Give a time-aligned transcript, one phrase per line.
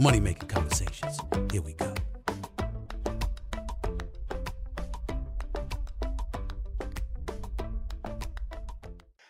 [0.00, 1.20] Money Making Conversations.
[1.52, 1.94] Here we go.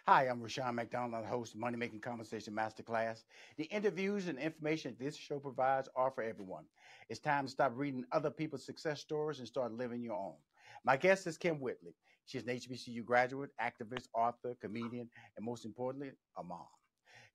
[0.06, 3.24] Hi, I'm Rushion McDonald, host of Money Making Conversation Masterclass.
[3.58, 6.64] The interviews and information this show provides are for everyone.
[7.10, 10.36] It's time to stop reading other people's success stories and start living your own.
[10.82, 11.94] My guest is Kym Whitley.
[12.24, 16.64] She's an HBCU graduate, activist, author, comedian, and most importantly, a mom.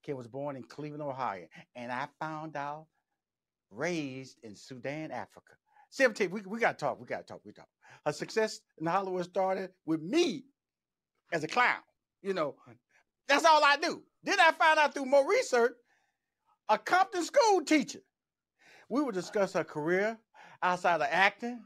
[0.04, 2.88] Kym was born in Cleveland, Ohio, and I found out
[3.72, 5.54] raised in Sudan, Africa.
[5.92, 7.68] 17, we, we got to talk, we got to talk, we talk.
[8.06, 10.44] Her success in Hollywood started with me
[11.34, 11.80] as a clown.
[12.22, 12.56] You know,
[13.28, 14.04] that's all I knew.
[14.24, 15.74] Then I found out through more research,
[16.68, 18.00] a Compton school teacher.
[18.90, 20.18] We will discuss her career
[20.62, 21.64] outside of acting,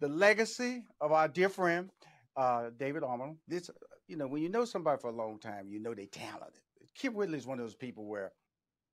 [0.00, 1.90] the legacy of our dear friend,
[2.36, 3.36] uh, David Arnold.
[3.46, 3.70] This,
[4.08, 6.60] you know, when you know somebody for a long time, you know they talented.
[6.98, 8.32] Kym Whitley is one of those people where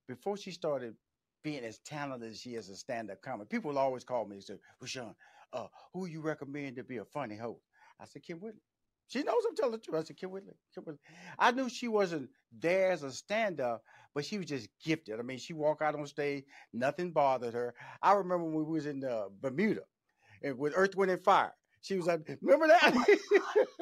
[0.07, 0.95] before she started
[1.43, 4.43] being as talented as she is a stand-up comic, people will always call me and
[4.43, 5.13] say, Rushion,
[5.53, 7.63] uh, who you recommend to be a funny host?
[7.99, 8.61] I said, Kym Whitley.
[9.07, 9.97] She knows I'm telling the truth.
[9.99, 10.99] I said, Kym Whitley, Kym Whitley.
[11.37, 13.83] I knew she wasn't there as a stand-up,
[14.15, 15.19] but she was just gifted.
[15.19, 17.75] I mean, she walked out on stage, nothing bothered her.
[18.01, 19.81] I remember when we was in uh, Bermuda
[20.41, 21.53] and with Earth, Wind, and Fire.
[21.81, 22.95] She was like, "Remember that?"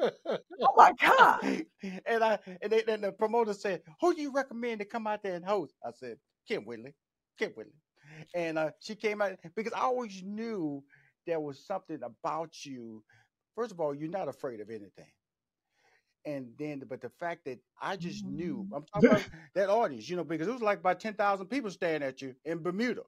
[0.00, 1.64] oh my god!
[2.04, 5.22] And I and, they, and the promoter said, "Who do you recommend to come out
[5.22, 6.18] there and host?" I said,
[6.50, 6.94] "Kym Whitley,
[7.40, 7.72] Kym Whitley."
[8.34, 10.84] And uh, she came out because I always knew
[11.26, 13.04] there was something about you.
[13.54, 15.10] First of all, you're not afraid of anything.
[16.24, 20.16] And then, but the fact that I just knew, I'm talking about that audience, you
[20.16, 23.02] know, because it was like about 10,000 people staring at you in Bermuda.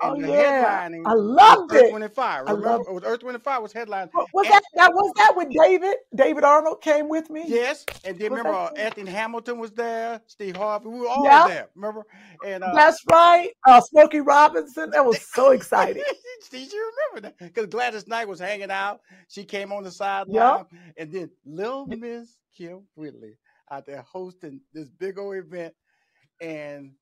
[0.00, 1.92] Oh the yeah, headlining I loved Earth, it.
[1.92, 2.44] Wind, and Fire.
[2.46, 4.08] I loved it was Earth, Wind, and Fire was headline.
[4.32, 5.96] Was that that was that with David?
[6.14, 7.44] David Arnold came with me.
[7.46, 11.24] Yes, and then Was remember uh, Anthony Hamilton was there, Steve Harvey, we were all
[11.24, 11.48] Yeah.
[11.48, 11.68] there.
[11.74, 12.04] Remember?
[12.46, 13.50] And uh, That's right.
[13.66, 14.90] Uh, Smokey Robinson.
[14.90, 16.04] That was so exciting.
[16.50, 17.38] Did you remember that?
[17.38, 19.00] Because Gladys Knight was hanging out.
[19.26, 20.66] She came on the sideline,
[20.96, 23.36] and then Little Miss Kym Whitley
[23.70, 25.74] out there hosting this big old event.
[26.40, 26.92] And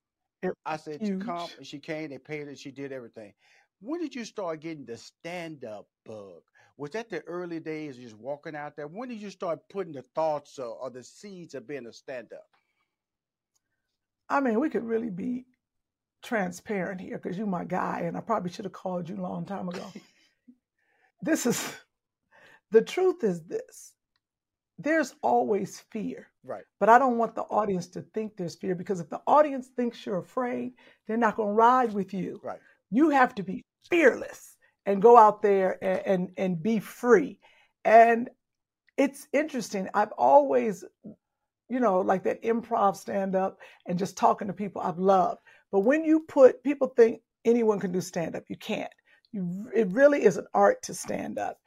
[0.65, 1.27] I said, "You huge.
[1.27, 2.11] come," and she came.
[2.11, 2.57] They paid her.
[2.57, 3.33] She did everything.
[3.81, 6.43] When did you start getting the stand-up bug?
[6.79, 8.87] Was that the early days, just walking out there?
[8.87, 12.47] When did you start putting the thoughts or, or the seeds of being a stand-up?
[14.29, 15.47] I mean, we could really be
[16.23, 19.45] transparent here because you're my guy, and I probably should have called you a long
[19.47, 19.85] time ago.
[21.23, 21.75] this is
[22.71, 23.93] the truth is this.
[24.79, 26.65] There's always fear, Right.
[26.79, 30.05] but I don't want the audience to think there's fear because if the audience thinks
[30.05, 30.75] you're afraid,
[31.07, 32.41] they're not going to ride with you.
[32.43, 32.61] Right.
[32.91, 37.41] You have to be fearless and go out there and, and, and be free.
[37.85, 38.29] And
[38.97, 39.89] it's interesting.
[39.95, 40.85] I've always,
[41.69, 45.41] you know, like that improv stand up and just talking to people I've loved.
[45.73, 48.45] But when you put people think anyone can do stand up.
[48.49, 48.93] You can't.
[49.33, 51.59] You, it really is an art to stand up.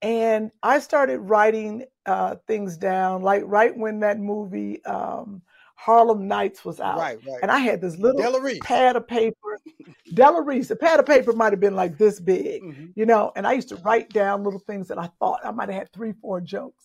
[0.00, 5.42] And I started writing uh, things down, like right when that movie um,
[5.74, 6.98] Harlem Nights was out.
[6.98, 7.38] Right, right.
[7.42, 8.20] And I had this little
[8.62, 9.58] pad of paper.
[10.14, 12.92] Della Reese, the pad of paper might have been like this big, Mhm.
[12.94, 15.68] you know, and I used to write down little things that I thought I might
[15.68, 16.84] have had three, four jokes.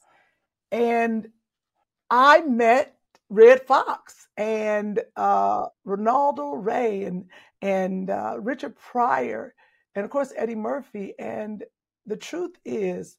[0.71, 1.29] And
[2.09, 2.97] I met
[3.29, 7.29] Redd Foxx and uh, Ronaldo Ray and
[7.61, 9.55] and uh, Richard Pryor
[9.95, 11.13] and of course Eddie Murphy.
[11.17, 11.63] And
[12.05, 13.17] the truth is,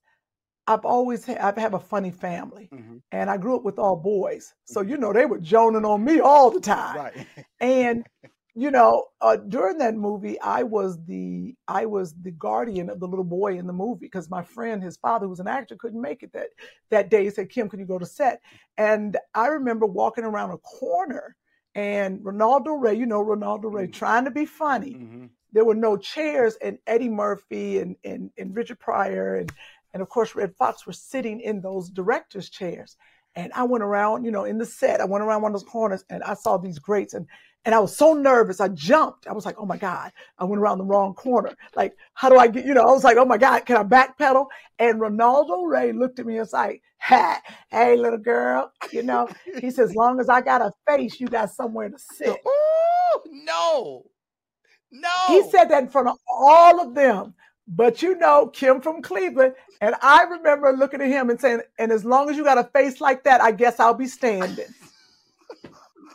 [0.67, 3.03] I've always ha- I've have a funny family, Mhm.
[3.13, 6.21] and I grew up with all boys, so you know they were joning on me
[6.21, 6.97] all the time.
[6.97, 7.27] Right.
[7.61, 8.05] And
[8.57, 13.09] you know, uh, during that movie, I was the I was the guardian of the
[13.09, 16.01] little boy in the movie because my friend, his father, who was an actor, couldn't
[16.01, 16.49] make it that
[16.91, 17.25] that day.
[17.25, 18.41] He said, "Kym, can you go to set?"
[18.79, 21.37] And I remember walking around a corner,
[21.75, 23.93] and Ronaldo Ray, you know Ronaldo Ray, Mhm.
[23.93, 24.95] trying to be funny.
[24.95, 25.31] Mhm.
[25.55, 29.51] There were no chairs, and Eddie Murphy and and, and Richard Pryor and
[29.95, 32.97] and of course Redd Foxx were sitting in those directors' chairs.
[33.37, 35.01] And I went around, you know, in the set.
[35.01, 37.27] I went around one of those corners, and I saw these greats, and
[37.65, 38.61] and I was so nervous.
[38.61, 39.27] I jumped.
[39.27, 41.55] I was like, oh my God, I went around the wrong corner.
[41.75, 43.85] Like, how do I get, you know, I was like, oh my God, can I
[43.85, 44.47] backpedal?
[44.79, 47.41] And Ronaldo Ray looked at me and was like, ha,
[47.71, 49.29] hey, little girl, you know,
[49.61, 52.29] he says, as long as I got a face, you got somewhere to sit.
[52.29, 54.05] Ooh, no.
[54.95, 55.09] No.
[55.27, 57.35] He said that in front of all of them.
[57.67, 59.55] But you know, Kym from Cleveland.
[59.81, 62.65] And I remember looking at him and saying, and as long as you got a
[62.65, 64.67] face like that, I guess I'll be standing.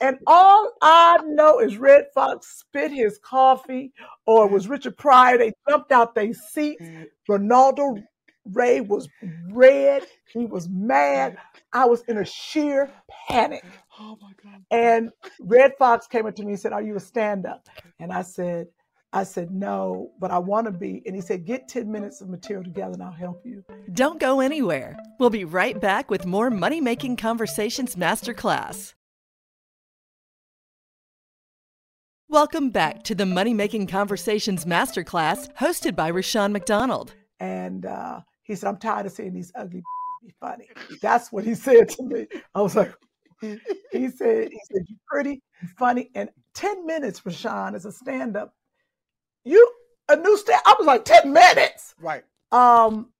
[0.02, 3.92] And all I know is Redd Foxx spit his coffee,
[4.26, 5.38] or it was Richard Pryor.
[5.38, 6.82] They jumped out their seats.
[7.30, 8.02] Ronaldo
[8.46, 9.10] Ray was
[9.50, 10.06] red.
[10.32, 11.38] He was mad.
[11.74, 12.90] I was in a sheer
[13.28, 13.64] panic.
[14.00, 14.64] Oh my God.
[14.72, 15.12] And
[15.42, 17.68] Redd Foxx came up to me and said, Are you a stand up?
[18.00, 18.68] And I said,
[19.12, 21.02] I said, No, but I want to be.
[21.06, 23.64] And he said, Get 10 minutes of material together and I'll help you.
[23.94, 24.98] Don't go anywhere.
[25.20, 28.94] We'll be right back with more Money Making Conversations Masterclass.
[32.30, 37.16] Welcome back to the Money Making Conversations Masterclass hosted by Rushion McDonald.
[37.42, 39.84] And uh, he said, I'm tired of seeing these ugly
[40.26, 40.70] be funny.
[41.02, 42.28] That's what he said to me.
[42.54, 42.94] I was like,
[43.92, 45.42] he said, he said, you're pretty,
[45.78, 46.10] funny.
[46.16, 48.54] And 10 minutes, for Rushion, as a stand-up,
[49.44, 49.72] you
[50.10, 50.62] a new stand.
[50.66, 51.96] I was like, 10 minutes.
[52.02, 52.24] Right.
[52.52, 53.12] Um,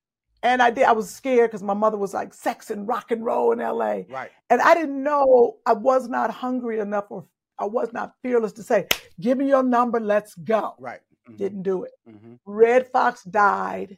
[0.42, 3.24] and I did, I was scared because my mother was like sex and rock and
[3.24, 4.02] roll in LA.
[4.10, 4.32] Right.
[4.50, 7.26] And I didn't know I was not hungry enough or
[7.60, 8.88] I was not fearless to say,
[9.20, 10.76] give me your number, let's go.
[10.80, 11.02] Right.
[11.30, 11.38] Mhm.
[11.38, 11.92] Didn't do it.
[12.08, 12.40] Mhm.
[12.46, 13.98] Redd Foxx died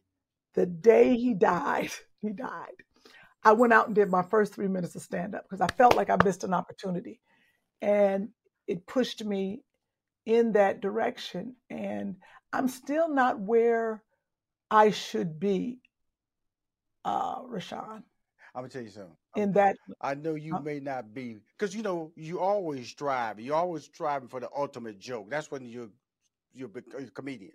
[0.54, 1.92] the day he died.
[2.22, 2.76] He died.
[3.44, 5.96] I went out and did my first three minutes of stand up because I felt
[5.96, 7.20] like I missed an opportunity.
[7.82, 8.30] And
[8.68, 9.64] it pushed me
[10.26, 11.56] in that direction.
[11.70, 12.18] And
[12.54, 14.04] I'm still not where
[14.72, 15.80] I should be,
[17.06, 18.04] uh, Rushion,
[18.56, 19.16] I'm gonna tell you something.
[19.36, 19.78] in that.
[20.02, 20.60] I know you Huh?
[20.60, 23.40] may not be because you know you always strive.
[23.40, 25.30] You're always striving for the ultimate joke.
[25.30, 25.90] That's when you're
[26.54, 27.54] you're a comedian.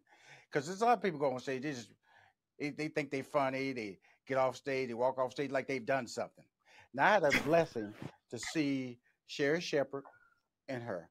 [0.51, 1.89] Because there's a lot of people going to say this.
[2.59, 3.73] they, they think they're funny.
[3.73, 4.89] They get off stage.
[4.89, 6.45] They walk off stage like they've done something.
[6.95, 7.93] Now I had a blessing
[8.31, 10.05] to see Sherri Shepherd
[10.69, 11.09] and her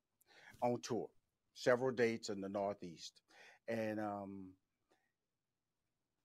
[0.62, 1.08] on tour,
[1.54, 3.22] several dates in the Northeast,
[3.68, 4.48] and um,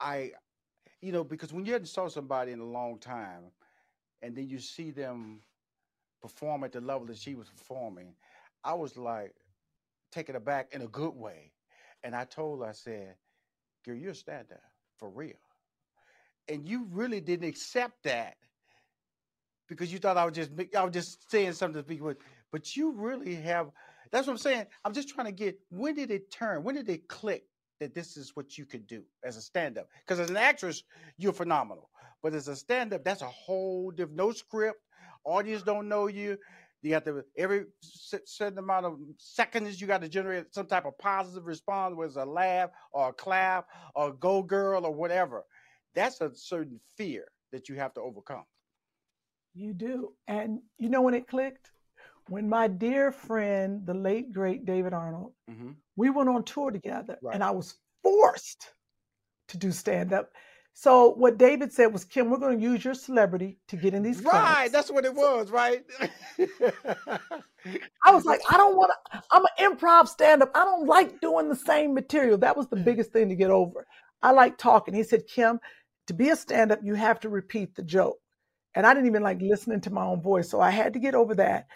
[0.00, 0.32] I,
[1.00, 3.50] you know, because when you hadn't saw somebody in a long time,
[4.22, 5.41] and then you see them
[6.20, 8.15] perform at the level that she was performing,
[8.65, 9.34] I was like
[10.12, 11.53] taken aback in a good way.
[12.03, 13.15] And I told her, I said,
[13.84, 14.62] girl, you're a stand-up
[14.96, 15.38] for real.
[16.50, 18.34] And you really didn't accept that
[19.69, 22.19] because you thought I was just I was just saying something to people, with,
[22.50, 23.70] but you really have
[24.10, 24.66] that's what I'm saying.
[24.84, 26.64] I'm just trying to get when did it turn?
[26.64, 27.44] When did it click
[27.78, 29.86] that this is what you could do as a stand-up?
[30.04, 30.82] Because as an actress,
[31.16, 31.88] you're phenomenal.
[32.22, 34.80] But as a stand-up, that's a whole different no script.
[35.24, 36.36] Audience don't know you.
[36.82, 40.96] You have to every certain amount of seconds you got to generate some type of
[40.98, 45.44] positive response, whether it's a laugh or a clap or go girl or whatever.
[45.94, 48.44] That's a certain fear that you have to overcome.
[49.55, 50.13] You do.
[50.29, 51.73] And you know when it clicked?
[52.29, 55.70] When my dear friend, the late great David Arnold, Mm-hmm.
[55.97, 57.35] we went on tour together Right.
[57.35, 58.69] and I was forced
[59.49, 60.31] to do stand up.
[60.73, 64.03] So what David said was, Kym, we're going to use your celebrity to get in
[64.05, 65.85] these Right, clubs." that's what it was, right?
[68.05, 70.51] I was like, I don't want to, I'm an improv stand up.
[70.55, 72.39] I don't like doing the same material.
[72.39, 73.87] That was the biggest thing to get over.
[74.23, 74.94] I like talking.
[74.94, 75.59] He said, Kym,
[76.10, 78.19] to be a stand up, you have to repeat the joke.
[78.74, 80.50] And I didn't even like listening to my own voice.
[80.50, 81.69] So I had to get over that.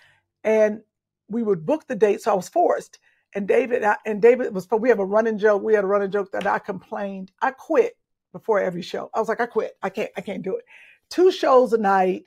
[0.42, 0.80] And
[1.28, 2.20] we would book the date.
[2.20, 2.98] So I was forced.
[3.36, 4.68] And David and David was.
[4.70, 5.62] We have a running joke.
[5.62, 7.30] We had a running joke that I complained.
[7.40, 7.96] I quit
[8.32, 9.08] before every show.
[9.14, 9.76] I was like, I quit.
[9.82, 10.10] I can't.
[10.16, 10.64] I can't do it.
[11.10, 12.24] Two shows a night.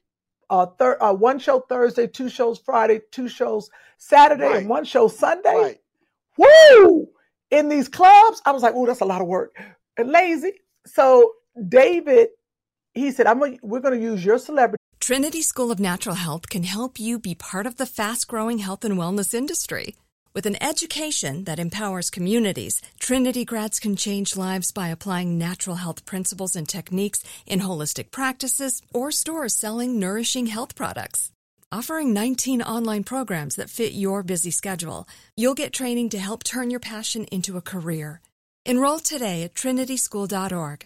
[0.50, 4.58] Uh, thir- uh, one show Thursday, two shows Friday, two shows Saturday, right.
[4.58, 5.56] and one show Sunday.
[5.56, 5.82] Right.
[6.38, 7.10] Woo!
[7.52, 9.58] In these clubs, I was like, oh, that's a lot of work.
[9.98, 10.54] And lazy.
[10.86, 12.30] So David,
[12.94, 14.78] he said, I'm we're going to use your celebrity.
[15.00, 18.84] Trinity School of Natural Health can help you be part of the fast growing health
[18.84, 19.96] and wellness industry.
[20.34, 26.06] With an education that empowers communities, Trinity grads can change lives by applying natural health
[26.06, 31.32] principles and techniques in holistic practices or stores selling nourishing health products.
[31.72, 36.70] Offering 19 online programs that fit your busy schedule, you'll get training to help turn
[36.70, 38.22] your passion into a career.
[38.66, 40.86] Enroll today at trinityschool.org.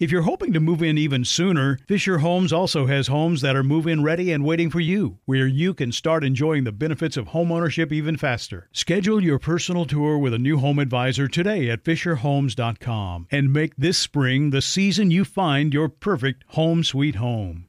[0.00, 3.62] If you're hoping to move in even sooner, Fisher Homes also has homes that are
[3.62, 7.28] move in ready and waiting for you, where you can start enjoying the benefits of
[7.28, 8.70] homeownership even faster.
[8.72, 13.98] Schedule your personal tour with a new home advisor today at FisherHomes.com and make this
[13.98, 17.64] spring the season you find your your perfect home sweet home.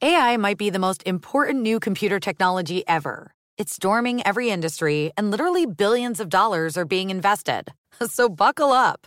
[0.00, 3.32] AI might be the most important new computer technology ever.
[3.58, 7.72] It's storming every industry, and literally billions of dollars are being invested.
[8.06, 9.06] So buckle up.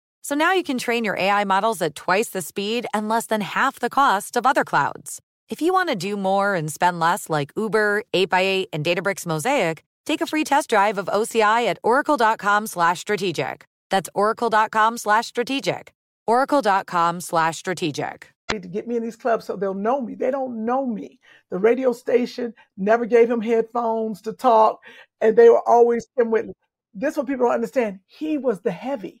[0.21, 3.41] So now you can train your AI models at twice the speed and less than
[3.41, 5.19] half the cost of other clouds.
[5.49, 9.83] If you want to do more and spend less like Uber, 8x8, and Databricks Mosaic,
[10.05, 13.65] take a free test drive of OCI at oracle.com/strategic.
[13.89, 15.91] That's oracle.com slash strategic.
[16.27, 18.31] Oracle.com slash strategic.
[18.49, 20.15] To get me in these clubs so they'll know me.
[20.15, 21.19] They don't know me.
[21.49, 24.79] The radio station never gave him headphones to talk,
[25.19, 26.47] and they were always him with
[26.93, 27.99] this what people don't understand.
[28.07, 29.20] He was the heavy.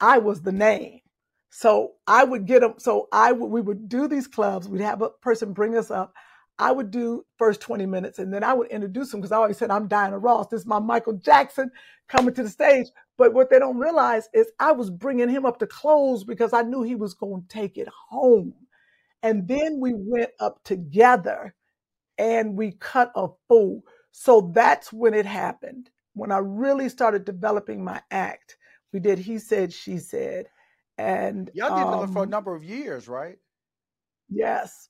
[0.00, 1.00] I was the name.
[1.50, 2.74] So I would get them.
[2.78, 4.68] So I would we would do these clubs.
[4.68, 6.12] We'd have a person bring us up.
[6.58, 9.58] I would do first 20 minutes and then I would introduce him because I always
[9.58, 10.46] said, I'm Diana Ross.
[10.48, 11.70] This is my Michael Jackson
[12.08, 12.86] coming to the stage.
[13.18, 16.62] But what they don't realize is I was bringing him up to close because I
[16.62, 18.54] knew he was going to take it home.
[19.22, 21.54] And then we went up together
[22.18, 23.82] and we cut a fool.
[24.12, 25.90] So that's when it happened.
[26.14, 28.56] When I really started developing my act,
[28.94, 30.46] we did He Said, She Said.
[30.96, 33.36] And y'all did um, for a um number of years, right?
[34.30, 34.88] Yes.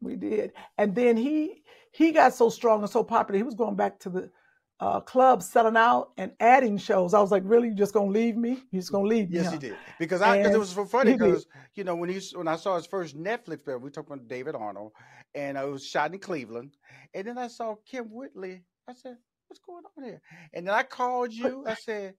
[0.00, 0.52] We did.
[0.78, 3.36] And then he he got so strong and so popular.
[3.36, 4.30] He was going back to the
[4.78, 7.12] uh, club, selling out and adding shows.
[7.12, 8.62] I was like, really, you just gonna leave me?
[8.70, 9.38] You're just gonna leave me?
[9.38, 9.52] Yes, huh?
[9.52, 9.76] he did.
[9.98, 12.76] Because I because it was so funny because you know when he when I saw
[12.76, 14.92] his first Netflix film, we talked about David Arnold,
[15.34, 16.76] and it was shot in Cleveland,
[17.12, 18.62] and then I saw Kym Whitley.
[18.88, 19.16] I said,
[19.48, 20.22] what's going on here?
[20.54, 21.64] And then I called you.
[21.66, 22.14] I said,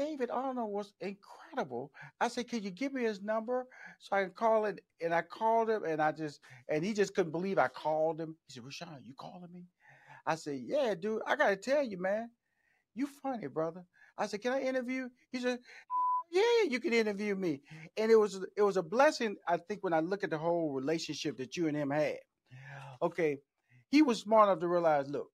[0.00, 1.92] David Arnold was incredible.
[2.22, 3.66] I said, Can you give me his number
[3.98, 4.80] so I can call it?
[5.02, 6.40] And I called him and I just,
[6.70, 8.34] and he just couldn't believe I called him.
[8.48, 9.66] He said, Rushion, you calling me?
[10.26, 12.30] I said, Yeah, dude, I got to tell you, man,
[12.94, 13.84] you funny, brother.
[14.16, 15.10] I said, Can I interview?
[15.32, 15.58] He said,
[16.32, 17.60] yeah, you can interview me.
[17.96, 20.72] And it was it was a blessing, I think, when I look at the whole
[20.72, 22.18] relationship that you and him had.
[23.02, 23.38] Okay,
[23.90, 25.28] he was smart enough to realize, look,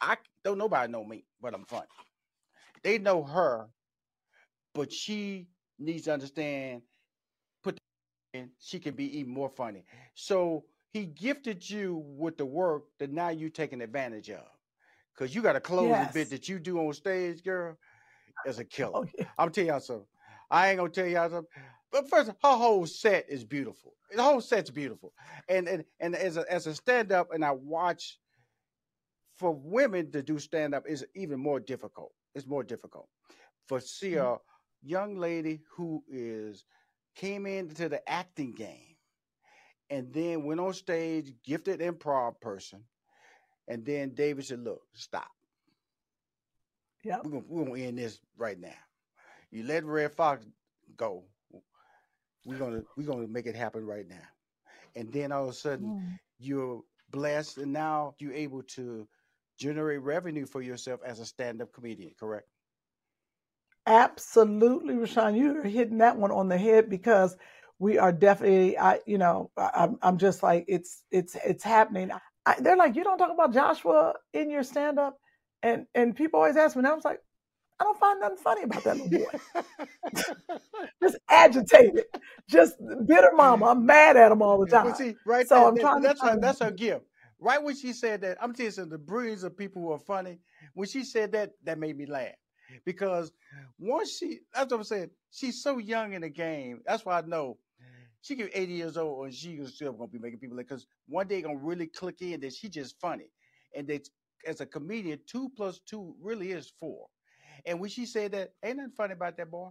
[0.00, 1.86] I don't nobody know me, but I'm funny.
[2.82, 3.68] They know her
[4.74, 6.82] but she needs to understand
[7.62, 7.78] put
[8.32, 9.84] in she can be even more funny.
[10.14, 14.44] So he gifted you with the work that now you're taking advantage of
[15.14, 16.12] because you got a closing yes.
[16.12, 17.76] bit that you do on stage girl
[18.46, 18.92] is a killer.
[18.94, 19.26] Oh, yeah.
[19.38, 20.06] i'm telling y'all something.
[20.50, 21.50] I ain't gonna tell y'all something
[21.90, 23.94] but first her whole set is beautiful.
[24.14, 25.12] The whole set's beautiful.
[25.48, 28.18] And and, and as a, as a stand-up and i watch
[29.38, 32.12] for women to do stand-up is even more difficult.
[32.34, 33.08] It's more difficult.
[33.68, 34.34] For see mm-hmm
[34.84, 36.64] young lady who is
[37.14, 38.96] came into the acting game
[39.90, 42.84] and then went on stage, gifted improv person.
[43.68, 45.30] And then David said, Look, stop.
[47.02, 47.18] Yeah.
[47.22, 48.74] We're gonna, we're gonna end this right now.
[49.50, 50.44] You let Redd Foxx
[50.96, 51.24] go.
[52.44, 54.26] We're gonna we're gonna make it happen right now.
[54.96, 56.18] And then all of a sudden mm.
[56.38, 59.08] you're blessed and now you're able to
[59.58, 62.48] generate revenue for yourself as a stand-up comedian, correct?
[63.86, 65.34] Absolutely, Rushion.
[65.36, 67.36] You're hitting that one on the head because
[67.78, 72.10] we are definitely, I, you know, I, I'm, I'm just like, it's, it's, it's happening.
[72.46, 75.18] I, they're like, you don't talk about Joshua in your stand-up,
[75.62, 77.20] and and people always ask me, and I was like,
[77.80, 79.62] I don't find nothing funny about that little boy.
[81.02, 82.04] just agitated,
[82.48, 82.74] just
[83.06, 83.66] bitter mama.
[83.66, 84.94] I'm mad at him all the time.
[84.94, 87.06] See, right So there, I'm that- trying to that's her, that's her gift.
[87.38, 90.38] Right when she said that, I'm telling you, the brilliance of people who are funny.
[90.74, 92.34] When she said that, that made me laugh
[92.84, 93.32] because
[93.78, 95.10] once she, that's what I'm saying.
[95.30, 96.80] She's so young in the game.
[96.86, 97.58] That's why I know
[98.22, 100.68] she can be 80 years old and she is still gonna be making people like.
[100.68, 103.30] Because one day gonna really click in that she just funny,
[103.76, 104.08] and that
[104.46, 107.06] as a comedian, two plus two really is four.
[107.66, 109.70] And when she said that, ain't nothing funny about that boy.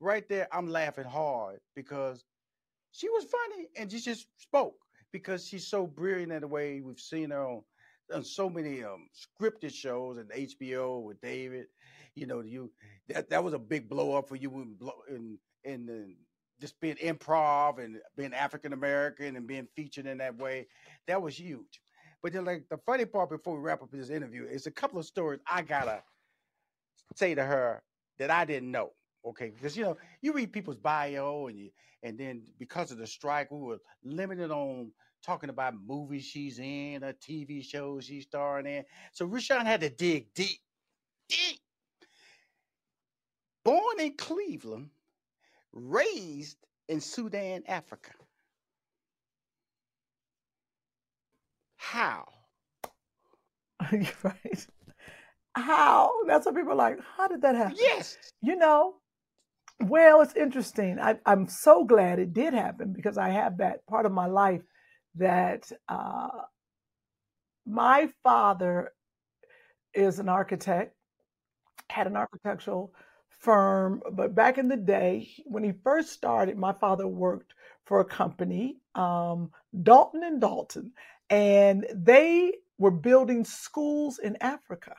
[0.00, 2.24] Right there, I'm laughing hard because
[2.92, 4.76] she was funny and she just spoke
[5.12, 7.62] because she's so brilliant in the way we've seen her on,
[8.14, 11.66] on so many um, scripted shows and HBO with David.
[12.18, 12.70] You know, you
[13.08, 16.16] that that was a big blow up for you in in in
[16.60, 20.66] just being improv and being African American and being featured in that way.
[21.06, 21.80] That was huge.
[22.22, 24.98] But then, like the funny part before we wrap up this interview is a couple
[24.98, 26.02] of stories I gotta
[27.16, 27.82] say to her
[28.18, 28.90] that I didn't know.
[29.24, 31.70] Okay, because you know you read people's bio and you
[32.02, 34.92] and then because of the strike, we were limited on
[35.24, 38.84] talking about movies she's in or TV shows she's starring in.
[39.12, 40.60] So Rushion had to dig deep,
[41.28, 41.58] deep.
[43.68, 44.88] Born in Cleveland,
[45.74, 46.56] raised
[46.88, 48.12] in Sudan, Africa.
[51.76, 52.24] How?
[54.22, 54.66] Right.
[55.54, 56.10] How?
[56.26, 56.98] That's what people are like.
[57.18, 57.76] How did that happen?
[57.78, 58.16] Yes.
[58.40, 58.94] You know,
[59.80, 60.98] well, it's interesting.
[60.98, 64.62] I, I'm so glad it did happen because I have that part of my life
[65.16, 66.28] that uh,
[67.66, 68.92] my father
[69.92, 70.94] is an architect,
[71.90, 72.94] had an architectural
[73.38, 77.54] firm, but back in the day, when he first started, my father worked
[77.84, 79.50] for a company, um,
[79.82, 80.92] Dalton and Dalton,
[81.30, 84.94] and they were building schools in Africa.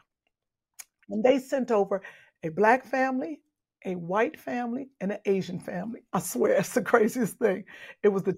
[1.09, 2.01] And they sent over
[2.43, 3.41] a black family,
[3.85, 6.01] a white family, and an Asian family.
[6.13, 7.65] I swear, it's the craziest thing.
[8.03, 8.35] It was the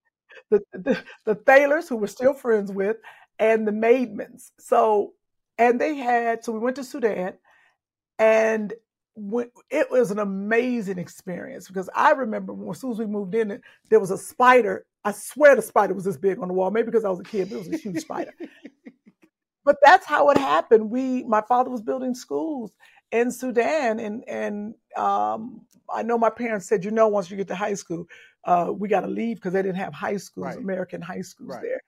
[0.50, 2.96] the the, the Thaylors, who we're still friends with,
[3.38, 4.50] and the Maidmans.
[4.58, 5.14] So,
[5.58, 6.44] and they had.
[6.44, 7.34] So we went to Sudan,
[8.18, 8.72] and
[9.70, 13.60] it was an amazing experience because I remember when, as soon as we moved in,
[13.90, 14.86] there was a spider.
[15.04, 16.70] I swear the spider was this big on the wall.
[16.70, 18.32] Maybe because I was a kid, but it was a huge spider
[19.64, 20.90] but that's how it happened.
[20.90, 22.74] We, my father was building schools
[23.10, 27.48] in Sudan, and and um, I know my parents said, you know, once you get
[27.48, 28.06] to high school,
[28.44, 30.58] uh, we got to leave because they didn't have high schools, Right.
[30.58, 31.62] American high schools Right.
[31.62, 31.82] there.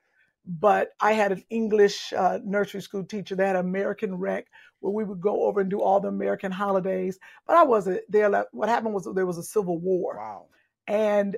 [0.47, 4.47] But I had an English uh, nursery school teacher that had American Rec,
[4.85, 7.18] where we would go over and do all the American holidays.
[7.47, 8.29] But I wasn't there.
[8.29, 10.47] like, What happened was there was a civil war Wow.
[10.87, 11.37] and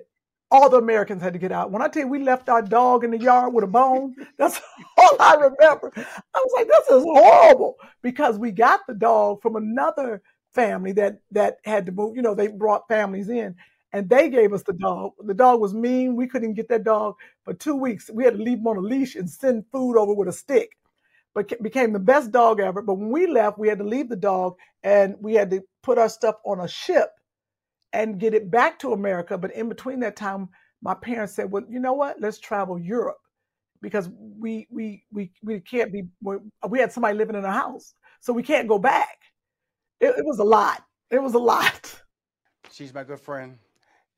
[0.51, 1.71] all the Americans had to get out.
[1.73, 4.61] When I tell you we left our dog in the yard with a bone, that's
[4.99, 5.93] all I remember.
[5.97, 10.23] I was like, this is horrible because we got the dog from another
[10.55, 12.17] family that that had to move.
[12.17, 13.57] You know, they brought families in
[13.93, 15.13] and they gave us the dog.
[15.25, 16.17] The dog was mean.
[16.17, 18.09] We couldn't get that dog for two weeks.
[18.13, 20.77] We had to leave him on a leash and send food over with a stick.
[21.37, 22.81] But became the best dog ever.
[22.81, 25.99] But when we left, we had to leave the dog and we had to put
[25.99, 27.11] our stuff on a ship
[27.93, 29.37] and get it back to America.
[29.37, 30.49] But in between that time,
[30.81, 32.23] my parents said, "Well, you know what?
[32.23, 33.19] Let's travel Europe
[33.83, 36.05] because we we we we can't be.
[36.23, 39.19] we had somebody living in a house, so we can't go back.
[40.01, 40.85] It, it was a lot.
[41.11, 42.03] It was a lot.
[42.73, 43.59] She's my good friend.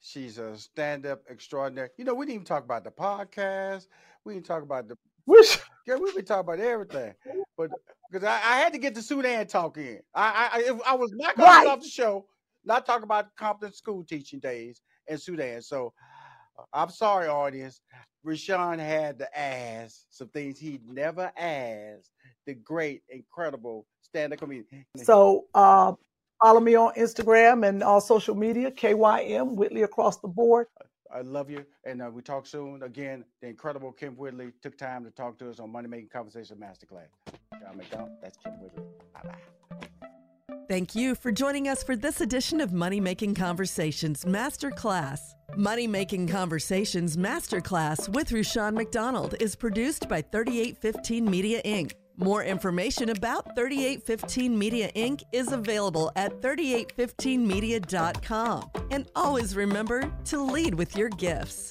[0.00, 1.88] She's a stand-up extraordinary.
[1.98, 3.88] You know, we didn't even talk about the podcast.
[4.24, 4.96] We didn't talk about the
[5.28, 7.14] Wish yeah, we've been talking about everything.
[7.56, 7.70] But
[8.10, 10.00] because I, I had to get the Sudan talk in.
[10.14, 11.66] I I, if I was not gonna Right.
[11.66, 12.26] off the show,
[12.64, 15.60] not talk about Compton school teaching days in Sudan.
[15.60, 15.92] So
[16.72, 17.80] I'm sorry, audience.
[18.24, 22.10] Rushion had to ask some things he'd never asked
[22.46, 24.84] the great, incredible stand-up comedian.
[24.96, 25.44] so.
[25.54, 25.92] Uh,
[26.42, 28.70] follow me on Instagram and all social media.
[28.70, 30.68] KYM Whitley across the board.
[31.12, 32.82] I love you, and uh, we talk soon.
[32.82, 36.56] Again, the incredible Kym Whitley took time to talk to us on Money Making Conversation
[36.58, 37.08] Masterclass.
[37.60, 38.84] John McDonald, that's Kym Whitley.
[39.14, 39.38] Bye bye.
[40.68, 45.18] Thank you for joining us for this edition of Money Making Conversations Masterclass.
[45.56, 51.92] Money Making Conversations Masterclass with Rushion McDonald is produced by 3815 Media Inc.
[52.20, 55.22] More information about 3815 Media Inc.
[55.30, 58.70] is available at 3815media.com.
[58.90, 61.70] And always remember to lead with your gifts.